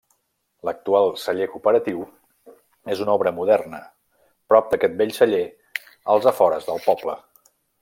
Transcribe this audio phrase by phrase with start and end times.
[0.67, 1.99] L'actual celler cooperatiu
[2.95, 3.83] és una obra moderna,
[4.53, 5.43] prop d'aquest vell celler,
[6.17, 7.17] als afores del poble.